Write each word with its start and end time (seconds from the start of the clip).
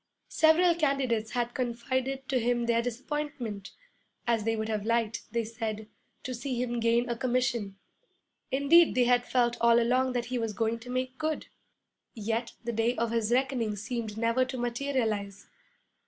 Several 0.29 0.73
candidates 0.73 1.33
had 1.33 1.53
confided 1.53 2.27
to 2.27 2.39
him 2.39 2.65
their 2.65 2.81
disappointment, 2.81 3.69
as 4.25 4.45
they 4.45 4.55
would 4.55 4.67
have 4.67 4.83
liked, 4.83 5.31
they 5.31 5.43
said, 5.45 5.87
to 6.23 6.33
see 6.33 6.59
him 6.59 6.79
gain 6.79 7.07
a 7.07 7.15
commission. 7.15 7.77
Indeed 8.51 8.95
they 8.95 9.03
had 9.03 9.27
felt 9.27 9.57
all 9.61 9.79
along 9.79 10.13
that 10.13 10.25
he 10.25 10.39
was 10.39 10.53
going 10.53 10.79
to 10.79 10.89
make 10.89 11.19
good. 11.19 11.49
Yet 12.15 12.53
the 12.63 12.73
day 12.73 12.95
of 12.95 13.11
his 13.11 13.31
reckoning 13.31 13.75
seemed 13.75 14.17
never 14.17 14.43
to 14.43 14.57
materialize. 14.57 15.45